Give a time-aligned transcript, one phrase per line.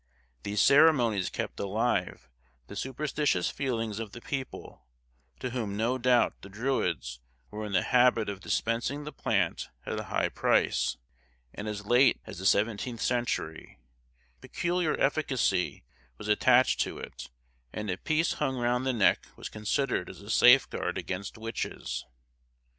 [0.41, 2.27] These ceremonies kept alive
[2.65, 4.87] the superstitious feelings of the people,
[5.39, 7.19] to whom no doubt the Druids
[7.51, 10.97] were in the habit of dispensing the plant at a high price;
[11.53, 13.77] and as late as the seventeenth century,
[14.41, 15.83] peculiar efficacy
[16.17, 17.29] was attached to it,
[17.71, 22.07] and a piece hung round the neck was considered as a safeguard against witches.